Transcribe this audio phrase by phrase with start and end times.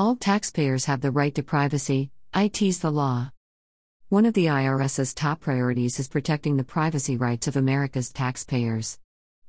[0.00, 3.32] All taxpayers have the right to privacy, IT's the law.
[4.08, 8.98] One of the IRS's top priorities is protecting the privacy rights of America's taxpayers.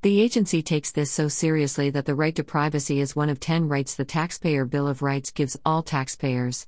[0.01, 3.69] The agency takes this so seriously that the right to privacy is one of 10
[3.69, 6.67] rights the Taxpayer Bill of Rights gives all taxpayers.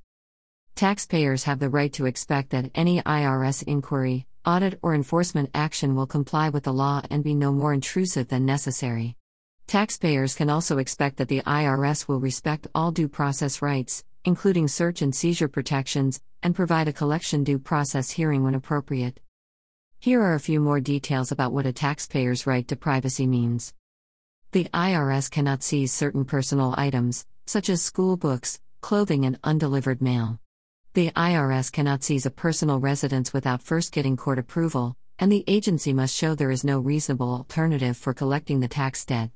[0.75, 6.07] Taxpayers have the right to expect that any IRS inquiry, audit, or enforcement action will
[6.07, 9.17] comply with the law and be no more intrusive than necessary.
[9.73, 15.01] Taxpayers can also expect that the IRS will respect all due process rights, including search
[15.01, 19.19] and seizure protections, and provide a collection due process hearing when appropriate.
[19.97, 23.73] Here are a few more details about what a taxpayer's right to privacy means.
[24.51, 30.39] The IRS cannot seize certain personal items, such as school books, clothing, and undelivered mail.
[30.93, 35.93] The IRS cannot seize a personal residence without first getting court approval, and the agency
[35.93, 39.31] must show there is no reasonable alternative for collecting the tax debt.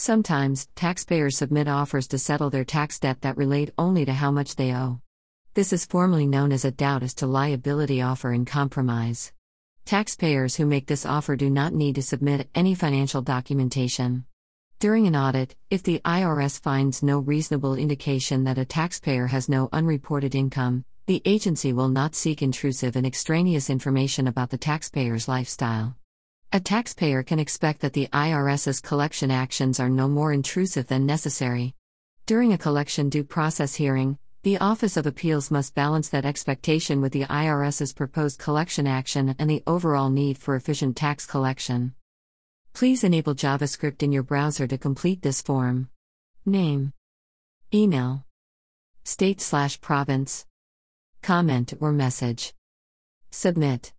[0.00, 4.54] Sometimes, taxpayers submit offers to settle their tax debt that relate only to how much
[4.54, 5.00] they owe.
[5.54, 9.32] This is formally known as a doubt as to liability offer in compromise.
[9.84, 14.24] Taxpayers who make this offer do not need to submit any financial documentation.
[14.78, 19.68] During an audit, if the IRS finds no reasonable indication that a taxpayer has no
[19.72, 25.96] unreported income, the agency will not seek intrusive and extraneous information about the taxpayer's lifestyle.
[26.50, 31.74] A taxpayer can expect that the IRS's collection actions are no more intrusive than necessary.
[32.24, 37.12] During a collection due process hearing, the Office of Appeals must balance that expectation with
[37.12, 41.92] the IRS's proposed collection action and the overall need for efficient tax collection.
[42.72, 45.90] Please enable JavaScript in your browser to complete this form.
[46.46, 46.94] Name,
[47.74, 48.24] Email,
[49.04, 50.46] State slash province,
[51.20, 52.54] Comment or message.
[53.30, 53.92] Submit.